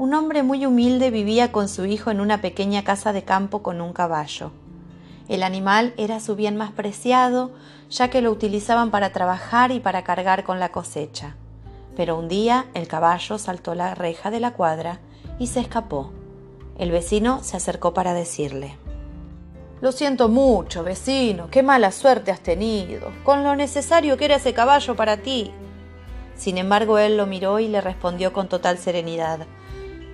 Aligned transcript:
Un 0.00 0.14
hombre 0.14 0.42
muy 0.42 0.64
humilde 0.64 1.10
vivía 1.10 1.52
con 1.52 1.68
su 1.68 1.84
hijo 1.84 2.10
en 2.10 2.22
una 2.22 2.40
pequeña 2.40 2.84
casa 2.84 3.12
de 3.12 3.22
campo 3.22 3.62
con 3.62 3.82
un 3.82 3.92
caballo. 3.92 4.50
El 5.28 5.42
animal 5.42 5.92
era 5.98 6.20
su 6.20 6.36
bien 6.36 6.56
más 6.56 6.72
preciado, 6.72 7.50
ya 7.90 8.08
que 8.08 8.22
lo 8.22 8.30
utilizaban 8.30 8.90
para 8.90 9.12
trabajar 9.12 9.72
y 9.72 9.78
para 9.78 10.02
cargar 10.02 10.42
con 10.42 10.58
la 10.58 10.70
cosecha. 10.72 11.36
Pero 11.96 12.18
un 12.18 12.28
día 12.28 12.64
el 12.72 12.88
caballo 12.88 13.36
saltó 13.36 13.74
la 13.74 13.94
reja 13.94 14.30
de 14.30 14.40
la 14.40 14.52
cuadra 14.54 15.00
y 15.38 15.48
se 15.48 15.60
escapó. 15.60 16.12
El 16.78 16.92
vecino 16.92 17.44
se 17.44 17.58
acercó 17.58 17.92
para 17.92 18.14
decirle 18.14 18.78
Lo 19.82 19.92
siento 19.92 20.30
mucho, 20.30 20.82
vecino, 20.82 21.48
qué 21.50 21.62
mala 21.62 21.92
suerte 21.92 22.30
has 22.30 22.40
tenido, 22.40 23.12
con 23.22 23.44
lo 23.44 23.54
necesario 23.54 24.16
que 24.16 24.24
era 24.24 24.36
ese 24.36 24.54
caballo 24.54 24.96
para 24.96 25.18
ti. 25.18 25.52
Sin 26.36 26.56
embargo, 26.56 26.96
él 26.96 27.18
lo 27.18 27.26
miró 27.26 27.58
y 27.58 27.68
le 27.68 27.82
respondió 27.82 28.32
con 28.32 28.48
total 28.48 28.78
serenidad 28.78 29.40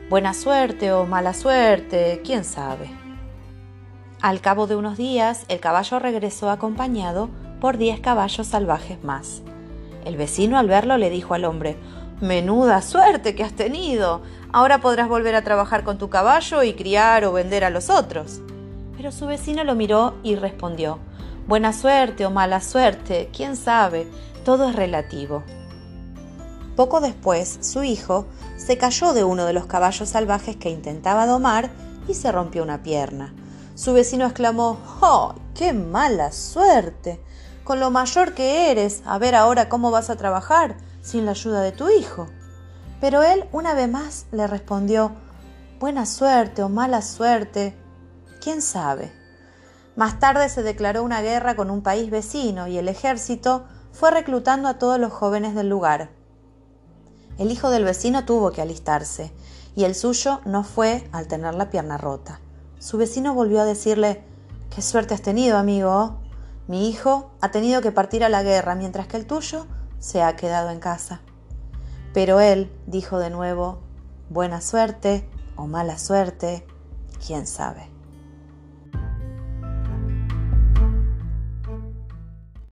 Buena 0.08 0.34
suerte 0.34 0.92
o 0.92 1.04
mala 1.04 1.34
suerte, 1.34 2.20
quién 2.24 2.44
sabe. 2.44 2.88
Al 4.22 4.40
cabo 4.40 4.68
de 4.68 4.76
unos 4.76 4.96
días, 4.96 5.44
el 5.48 5.58
caballo 5.58 5.98
regresó 5.98 6.48
acompañado 6.48 7.28
por 7.60 7.76
diez 7.76 7.98
caballos 7.98 8.46
salvajes 8.46 9.02
más. 9.02 9.42
El 10.04 10.16
vecino 10.16 10.58
al 10.58 10.68
verlo 10.68 10.96
le 10.96 11.10
dijo 11.10 11.34
al 11.34 11.44
hombre 11.44 11.76
Menuda 12.20 12.82
suerte 12.82 13.34
que 13.34 13.42
has 13.42 13.54
tenido. 13.54 14.22
Ahora 14.52 14.80
podrás 14.80 15.08
volver 15.08 15.34
a 15.34 15.42
trabajar 15.42 15.82
con 15.82 15.98
tu 15.98 16.08
caballo 16.08 16.62
y 16.62 16.74
criar 16.74 17.24
o 17.24 17.32
vender 17.32 17.64
a 17.64 17.70
los 17.70 17.90
otros. 17.90 18.40
Pero 18.96 19.10
su 19.10 19.26
vecino 19.26 19.64
lo 19.64 19.74
miró 19.74 20.14
y 20.22 20.36
respondió 20.36 21.00
Buena 21.48 21.72
suerte 21.72 22.24
o 22.26 22.30
mala 22.30 22.60
suerte, 22.60 23.28
quién 23.36 23.56
sabe, 23.56 24.06
todo 24.44 24.68
es 24.68 24.76
relativo. 24.76 25.42
Poco 26.76 27.00
después, 27.00 27.58
su 27.62 27.82
hijo 27.82 28.26
se 28.58 28.76
cayó 28.76 29.14
de 29.14 29.24
uno 29.24 29.46
de 29.46 29.54
los 29.54 29.64
caballos 29.64 30.10
salvajes 30.10 30.56
que 30.56 30.68
intentaba 30.68 31.26
domar 31.26 31.70
y 32.06 32.12
se 32.12 32.30
rompió 32.30 32.62
una 32.62 32.82
pierna. 32.82 33.34
Su 33.74 33.94
vecino 33.94 34.26
exclamó 34.26 34.78
¡Oh, 35.00 35.34
qué 35.54 35.72
mala 35.72 36.32
suerte! 36.32 37.20
Con 37.64 37.80
lo 37.80 37.90
mayor 37.90 38.34
que 38.34 38.70
eres, 38.70 39.02
a 39.06 39.18
ver 39.18 39.34
ahora 39.34 39.70
cómo 39.70 39.90
vas 39.90 40.10
a 40.10 40.16
trabajar 40.16 40.76
sin 41.00 41.24
la 41.24 41.30
ayuda 41.32 41.62
de 41.62 41.72
tu 41.72 41.88
hijo. 41.88 42.26
Pero 43.00 43.22
él 43.22 43.48
una 43.52 43.74
vez 43.74 43.88
más 43.88 44.26
le 44.30 44.46
respondió 44.46 45.12
Buena 45.80 46.06
suerte 46.06 46.62
o 46.62 46.68
mala 46.68 47.02
suerte, 47.02 47.74
quién 48.40 48.62
sabe. 48.62 49.12
Más 49.94 50.18
tarde 50.18 50.48
se 50.48 50.62
declaró 50.62 51.02
una 51.02 51.22
guerra 51.22 51.56
con 51.56 51.70
un 51.70 51.82
país 51.82 52.10
vecino 52.10 52.66
y 52.66 52.78
el 52.78 52.88
ejército 52.88 53.64
fue 53.92 54.10
reclutando 54.10 54.68
a 54.68 54.78
todos 54.78 55.00
los 55.00 55.12
jóvenes 55.12 55.54
del 55.54 55.68
lugar. 55.68 56.10
El 57.38 57.50
hijo 57.50 57.70
del 57.70 57.84
vecino 57.84 58.24
tuvo 58.24 58.50
que 58.50 58.62
alistarse, 58.62 59.32
y 59.74 59.84
el 59.84 59.94
suyo 59.94 60.40
no 60.46 60.64
fue 60.64 61.08
al 61.12 61.28
tener 61.28 61.54
la 61.54 61.70
pierna 61.70 61.98
rota. 61.98 62.40
Su 62.78 62.96
vecino 62.96 63.34
volvió 63.34 63.60
a 63.60 63.64
decirle 63.64 64.22
Qué 64.74 64.82
suerte 64.82 65.14
has 65.14 65.22
tenido, 65.22 65.58
amigo. 65.58 66.18
Mi 66.66 66.88
hijo 66.88 67.30
ha 67.40 67.50
tenido 67.50 67.82
que 67.82 67.92
partir 67.92 68.24
a 68.24 68.28
la 68.28 68.42
guerra, 68.42 68.74
mientras 68.74 69.06
que 69.06 69.16
el 69.16 69.26
tuyo 69.26 69.66
se 69.98 70.22
ha 70.22 70.34
quedado 70.36 70.70
en 70.70 70.80
casa. 70.80 71.20
Pero 72.12 72.40
él 72.40 72.72
dijo 72.86 73.18
de 73.18 73.30
nuevo 73.30 73.80
Buena 74.28 74.60
suerte 74.60 75.28
o 75.56 75.66
mala 75.66 75.98
suerte, 75.98 76.66
quién 77.24 77.46
sabe. 77.46 77.95